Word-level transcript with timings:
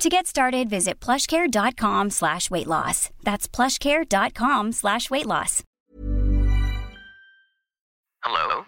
To 0.00 0.08
get 0.08 0.24
started, 0.24 0.72
visit 0.72 0.96
plushcare.com 0.96 2.08
slash 2.08 2.48
weight 2.48 2.64
loss. 2.64 3.12
That's 3.20 3.44
plushcare.com 3.44 4.72
slash 4.72 5.12
weight 5.12 5.28
loss. 5.28 5.60
Hello? 8.24 8.64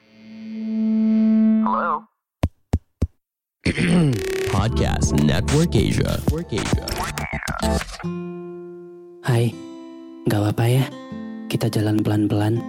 Hello? 1.64 1.88
Podcast 4.52 5.16
Network 5.24 5.73
Asia. 5.73 6.20
Network 6.20 6.52
Asia. 6.52 6.84
Hai, 9.24 9.56
gak 10.28 10.37
apa-apa 10.37 10.64
ya. 10.68 10.84
Kita 11.48 11.73
jalan 11.73 12.04
pelan-pelan. 12.04 12.60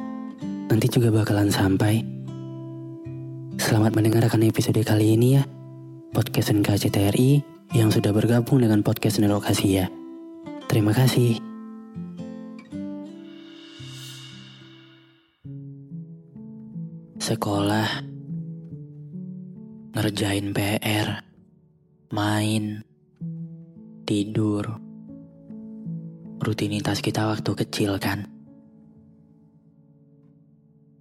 Nanti 0.72 0.88
juga 0.88 1.12
bakalan 1.12 1.52
sampai. 1.52 2.00
Selamat 3.60 3.92
mendengarkan 3.92 4.48
episode 4.48 4.80
kali 4.88 5.20
ini 5.20 5.36
ya. 5.36 5.44
Podcast 6.16 6.56
NKCTRI 6.56 7.53
yang 7.74 7.90
sudah 7.90 8.14
bergabung 8.14 8.62
dengan 8.62 8.86
podcast 8.86 9.18
Nelokasi 9.18 9.82
ya. 9.82 9.90
Terima 10.70 10.94
kasih. 10.94 11.42
Sekolah, 17.18 17.90
ngerjain 19.98 20.54
PR, 20.54 21.26
main, 22.14 22.86
tidur. 24.06 24.78
Rutinitas 26.44 27.02
kita 27.02 27.26
waktu 27.26 27.52
kecil 27.58 27.98
kan. 27.98 28.30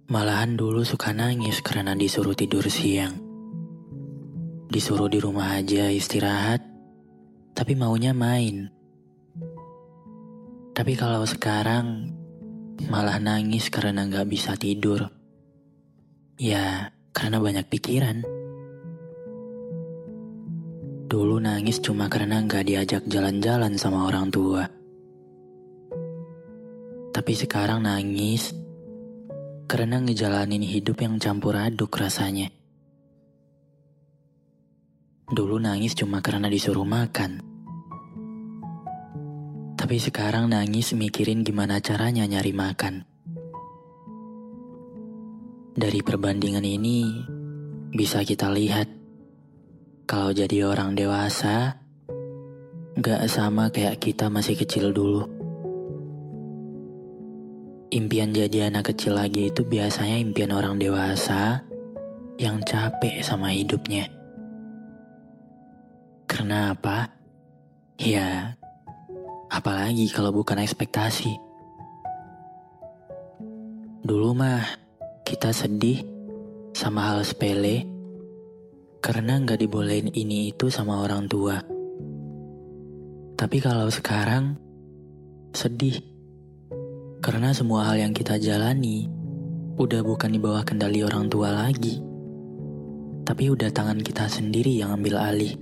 Malahan 0.09 0.57
dulu 0.57 0.81
suka 0.81 1.13
nangis 1.13 1.61
karena 1.61 1.93
disuruh 1.93 2.33
tidur 2.33 2.65
siang. 2.65 3.22
Disuruh 4.73 5.05
di 5.05 5.21
rumah 5.21 5.53
aja 5.53 5.85
istirahat, 5.93 6.65
tapi 7.53 7.77
maunya 7.77 8.09
main. 8.09 8.73
Tapi 10.73 10.97
kalau 10.97 11.21
sekarang 11.29 12.09
malah 12.89 13.21
nangis 13.21 13.69
karena 13.69 14.09
nggak 14.09 14.25
bisa 14.25 14.57
tidur. 14.57 15.13
Ya, 16.41 16.89
karena 17.13 17.37
banyak 17.37 17.69
pikiran. 17.69 18.25
Dulu 21.05 21.37
nangis 21.37 21.77
cuma 21.77 22.09
karena 22.09 22.41
nggak 22.41 22.65
diajak 22.65 23.05
jalan-jalan 23.05 23.77
sama 23.77 24.09
orang 24.09 24.33
tua. 24.33 24.65
Tapi 27.13 27.33
sekarang 27.37 27.85
nangis 27.85 28.57
karena 29.69 30.01
ngejalanin 30.01 30.65
hidup 30.65 30.97
yang 31.05 31.21
campur 31.21 31.53
aduk 31.61 31.93
rasanya. 31.93 32.62
Dulu 35.31 35.55
nangis 35.55 35.95
cuma 35.95 36.19
karena 36.19 36.51
disuruh 36.51 36.83
makan. 36.83 37.39
Tapi 39.79 39.95
sekarang 39.99 40.51
nangis 40.51 40.91
mikirin 40.91 41.47
gimana 41.47 41.79
caranya 41.79 42.27
nyari 42.27 42.51
makan. 42.51 43.07
Dari 45.73 45.99
perbandingan 46.03 46.67
ini 46.67 47.23
bisa 47.95 48.27
kita 48.27 48.51
lihat 48.51 48.91
kalau 50.03 50.35
jadi 50.35 50.67
orang 50.67 50.95
dewasa 50.95 51.79
gak 52.99 53.23
sama 53.31 53.71
kayak 53.71 54.03
kita 54.03 54.27
masih 54.27 54.59
kecil 54.59 54.91
dulu. 54.91 55.23
Impian 57.95 58.35
jadi 58.35 58.73
anak 58.73 58.91
kecil 58.91 59.15
lagi 59.15 59.53
itu 59.53 59.63
biasanya 59.63 60.19
impian 60.19 60.51
orang 60.51 60.81
dewasa 60.81 61.63
yang 62.41 62.59
capek 62.65 63.21
sama 63.21 63.53
hidupnya. 63.53 64.22
Karena 66.25 66.73
apa? 66.73 67.11
Ya, 67.99 68.57
apalagi 69.47 70.09
kalau 70.09 70.33
bukan 70.33 70.59
ekspektasi. 70.59 71.37
Dulu 74.03 74.35
mah 74.35 74.65
kita 75.23 75.55
sedih 75.55 76.03
sama 76.75 77.13
hal 77.13 77.23
sepele 77.23 77.87
karena 78.99 79.39
nggak 79.39 79.63
dibolehin 79.63 80.11
ini 80.11 80.51
itu 80.51 80.67
sama 80.67 80.99
orang 80.99 81.29
tua. 81.31 81.61
Tapi 83.39 83.57
kalau 83.63 83.87
sekarang 83.87 84.59
sedih 85.53 86.01
karena 87.23 87.55
semua 87.55 87.87
hal 87.87 88.03
yang 88.03 88.11
kita 88.11 88.35
jalani 88.35 89.07
udah 89.79 90.03
bukan 90.03 90.35
di 90.35 90.39
bawah 90.43 90.67
kendali 90.67 91.03
orang 91.07 91.31
tua 91.31 91.51
lagi. 91.51 92.03
Tapi 93.23 93.47
udah 93.47 93.71
tangan 93.71 94.03
kita 94.03 94.27
sendiri 94.27 94.75
yang 94.83 94.91
ambil 94.91 95.15
alih. 95.15 95.55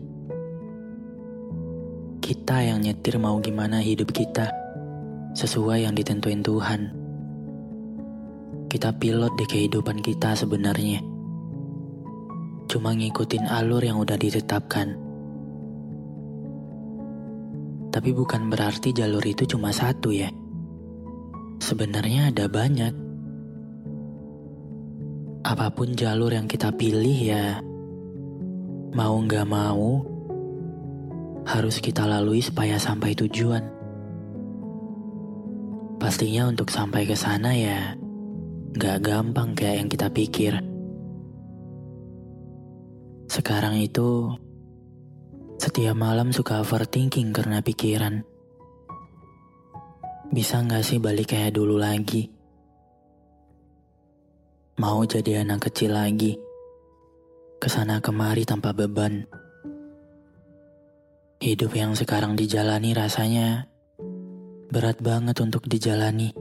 Kita 2.31 2.63
yang 2.63 2.79
nyetir 2.79 3.19
mau 3.19 3.35
gimana 3.43 3.83
hidup 3.83 4.15
kita 4.15 4.47
sesuai 5.35 5.83
yang 5.83 5.91
ditentuin 5.91 6.39
Tuhan 6.39 7.01
kita 8.71 8.95
pilot 8.95 9.35
di 9.35 9.43
kehidupan 9.51 9.99
kita 9.99 10.31
sebenarnya. 10.31 11.03
Cuma 12.71 12.95
ngikutin 12.95 13.51
alur 13.51 13.83
yang 13.83 13.99
udah 13.99 14.15
ditetapkan. 14.15 14.95
Tapi 17.91 18.09
bukan 18.15 18.47
berarti 18.47 18.95
jalur 18.95 19.19
itu 19.27 19.43
cuma 19.43 19.75
satu 19.75 20.15
ya. 20.15 20.31
Sebenarnya 21.59 22.31
ada 22.31 22.47
banyak. 22.47 22.95
Apa 25.43 25.67
pun 25.75 25.91
jalur 25.91 26.31
yang 26.31 26.47
kita 26.47 26.71
pilih 26.71 27.19
ya, 27.27 27.59
mau 28.95 29.19
nggak 29.19 29.47
mau, 29.51 29.99
harus 31.45 31.81
kita 31.81 32.05
lalui 32.05 32.41
supaya 32.41 32.77
sampai 32.77 33.17
tujuan. 33.17 33.63
Pastinya 36.01 36.49
untuk 36.49 36.73
sampai 36.73 37.05
ke 37.05 37.13
sana 37.13 37.53
ya, 37.53 37.93
Gak 38.71 39.03
gampang 39.03 39.51
kayak 39.51 39.83
yang 39.83 39.89
kita 39.91 40.07
pikir. 40.07 40.55
Sekarang 43.27 43.75
itu, 43.75 44.31
setiap 45.59 45.91
malam 45.91 46.31
suka 46.31 46.63
overthinking 46.63 47.35
karena 47.35 47.59
pikiran. 47.59 48.23
Bisa 50.31 50.63
gak 50.63 50.87
sih 50.87 51.03
balik 51.03 51.35
kayak 51.35 51.59
dulu 51.59 51.75
lagi? 51.75 52.31
Mau 54.79 55.03
jadi 55.03 55.43
anak 55.43 55.67
kecil 55.67 55.91
lagi, 55.91 56.39
ke 57.59 57.67
sana 57.67 57.99
kemari 57.99 58.47
tanpa 58.47 58.71
beban. 58.71 59.27
Hidup 61.41 61.73
yang 61.73 61.97
sekarang 61.97 62.37
dijalani 62.37 62.93
rasanya 62.93 63.65
berat 64.69 65.01
banget 65.01 65.41
untuk 65.41 65.65
dijalani. 65.65 66.37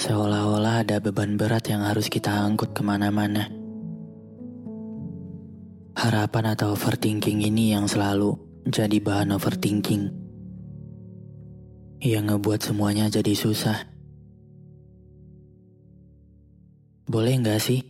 Seolah-olah 0.00 0.88
ada 0.88 0.96
beban 0.96 1.36
berat 1.36 1.68
yang 1.68 1.84
harus 1.84 2.08
kita 2.08 2.32
angkut 2.32 2.72
ke 2.72 2.80
mana-mana. 2.80 3.52
Harapan 6.00 6.56
atau 6.56 6.72
overthinking 6.72 7.44
ini 7.44 7.76
yang 7.76 7.84
selalu 7.84 8.40
jadi 8.64 8.96
bahan 9.04 9.36
overthinking. 9.36 10.08
Yang 12.00 12.24
ngebuat 12.24 12.72
semuanya 12.72 13.12
jadi 13.12 13.36
susah. 13.36 13.84
Boleh 17.04 17.36
nggak 17.36 17.60
sih 17.60 17.84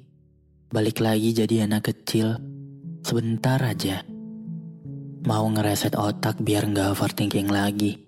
balik 0.75 0.99
lagi 0.99 1.31
jadi 1.31 1.71
anak 1.71 1.87
kecil 1.87 2.35
sebentar 3.07 3.63
aja? 3.63 4.18
Mau 5.27 5.51
ngereset 5.51 5.99
otak 5.99 6.39
biar 6.39 6.71
nggak 6.71 6.95
overthinking 6.95 7.51
lagi. 7.51 7.99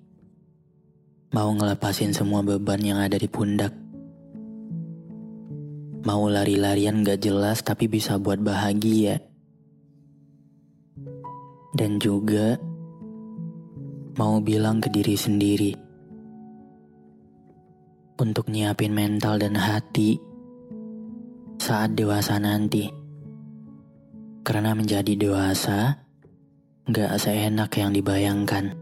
Mau 1.30 1.50
ngelepasin 1.54 2.10
semua 2.14 2.42
beban 2.42 2.82
yang 2.82 2.98
ada 2.98 3.14
di 3.14 3.30
pundak. 3.30 3.70
Mau 6.00 6.26
lari-larian 6.26 7.06
gak 7.06 7.22
jelas 7.22 7.62
tapi 7.62 7.86
bisa 7.86 8.18
buat 8.18 8.42
bahagia. 8.42 9.20
Dan 11.70 12.02
juga 12.02 12.58
mau 14.18 14.42
bilang 14.42 14.82
ke 14.82 14.90
diri 14.90 15.14
sendiri. 15.14 15.72
Untuk 18.18 18.50
nyiapin 18.50 18.90
mental 18.90 19.38
dan 19.38 19.54
hati 19.54 20.18
saat 21.62 21.94
dewasa 21.94 22.42
nanti. 22.42 22.90
Karena 24.42 24.74
menjadi 24.74 25.14
dewasa 25.14 26.09
gak 26.90 27.16
seenak 27.22 27.70
yang 27.78 27.94
dibayangkan. 27.94 28.74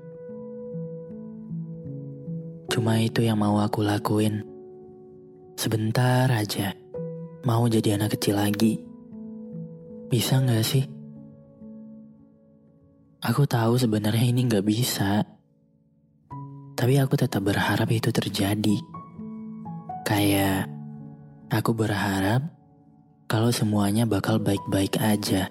Cuma 2.68 3.00
itu 3.00 3.24
yang 3.24 3.40
mau 3.40 3.58
aku 3.60 3.84
lakuin. 3.84 4.44
Sebentar 5.58 6.30
aja, 6.30 6.70
mau 7.42 7.66
jadi 7.66 7.98
anak 7.98 8.14
kecil 8.14 8.38
lagi. 8.38 8.78
Bisa 10.06 10.38
nggak 10.38 10.64
sih? 10.64 10.86
Aku 13.18 13.50
tahu 13.50 13.74
sebenarnya 13.74 14.30
ini 14.30 14.46
nggak 14.46 14.62
bisa. 14.62 15.26
Tapi 16.78 16.94
aku 17.02 17.18
tetap 17.18 17.42
berharap 17.42 17.90
itu 17.90 18.14
terjadi. 18.14 18.78
Kayak 20.06 20.70
aku 21.50 21.74
berharap 21.74 22.46
kalau 23.26 23.50
semuanya 23.50 24.06
bakal 24.06 24.38
baik-baik 24.38 25.02
aja. 25.02 25.50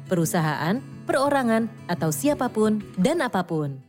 perusahaan, 0.11 0.83
perorangan, 1.07 1.71
atau 1.87 2.11
siapapun 2.11 2.83
dan 2.99 3.23
apapun. 3.23 3.79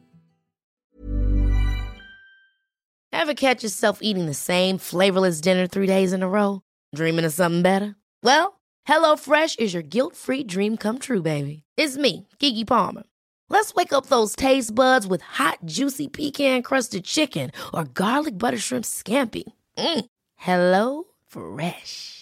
Ever 3.10 3.34
catch 3.34 3.66
yourself 3.66 3.98
eating 3.98 4.30
the 4.30 4.38
same 4.38 4.78
flavorless 4.78 5.42
dinner 5.42 5.66
three 5.66 5.90
days 5.90 6.14
in 6.14 6.22
a 6.22 6.30
row? 6.30 6.62
Dreaming 6.94 7.26
of 7.26 7.34
something 7.34 7.62
better? 7.62 7.98
Well, 8.22 8.62
HelloFresh 8.86 9.58
is 9.58 9.74
your 9.74 9.82
guilt-free 9.82 10.44
dream 10.46 10.78
come 10.78 10.98
true, 10.98 11.22
baby. 11.22 11.62
It's 11.76 11.98
me, 11.98 12.26
Kiki 12.38 12.64
Palmer. 12.64 13.02
Let's 13.50 13.74
wake 13.74 13.92
up 13.92 14.06
those 14.06 14.34
taste 14.34 14.74
buds 14.74 15.06
with 15.06 15.20
hot, 15.20 15.58
juicy 15.66 16.08
pecan-crusted 16.08 17.04
chicken 17.04 17.50
or 17.74 17.84
garlic 17.84 18.38
butter 18.38 18.58
shrimp 18.58 18.86
scampi. 18.86 19.44
Mm. 19.76 20.04
Hello 20.36 21.04
Fresh. 21.28 22.21